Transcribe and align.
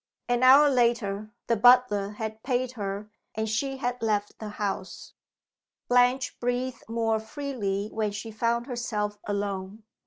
An 0.27 0.41
hour 0.41 0.67
later 0.71 1.29
the 1.45 1.55
butler 1.55 2.13
had 2.13 2.41
paid 2.41 2.71
her, 2.71 3.11
and 3.35 3.47
she 3.47 3.77
had 3.77 4.01
left 4.01 4.39
the 4.39 4.49
house. 4.49 5.13
Blanche 5.87 6.39
breathed 6.39 6.89
more 6.89 7.19
freely 7.19 7.87
when 7.93 8.09
she 8.09 8.31
found 8.31 8.65
herself 8.65 9.19
alone. 9.27 9.83